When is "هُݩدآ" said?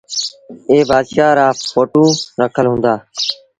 2.71-2.93